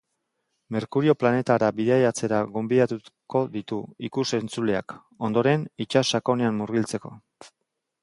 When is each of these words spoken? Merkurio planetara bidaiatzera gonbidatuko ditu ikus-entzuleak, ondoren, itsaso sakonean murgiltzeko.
Merkurio 0.77 1.13
planetara 1.23 1.69
bidaiatzera 1.81 2.39
gonbidatuko 2.57 3.43
ditu 3.59 3.81
ikus-entzuleak, 4.11 4.99
ondoren, 5.31 5.71
itsaso 5.89 6.19
sakonean 6.21 6.63
murgiltzeko. 6.65 7.19